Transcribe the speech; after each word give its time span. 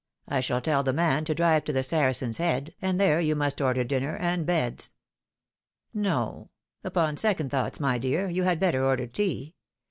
I 0.27 0.39
shall 0.39 0.61
tell 0.61 0.81
the 0.81 0.93
man 0.93 1.25
to 1.25 1.35
drive 1.35 1.63
to 1.65 1.71
the 1.71 1.83
Saracen's 1.83 2.37
Head, 2.39 2.73
and 2.81 2.99
there 2.99 3.19
you 3.21 3.35
must 3.35 3.61
order 3.61 3.83
dinner 3.83 4.17
and 4.17 4.47
beds. 4.47 4.93
No; 5.93 6.49
upon 6.83 7.17
second 7.17 7.51
thoughts, 7.51 7.79
my 7.79 7.99
dear, 7.99 8.27
you 8.27 8.41
had 8.41 8.59
better 8.59 8.83
order 8.83 9.05
tea. 9.05 9.53